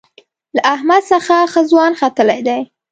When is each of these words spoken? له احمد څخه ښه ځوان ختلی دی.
له 0.55 0.61
احمد 0.73 1.03
څخه 1.11 1.35
ښه 1.51 1.61
ځوان 1.71 1.91
ختلی 1.99 2.39
دی. 2.47 2.61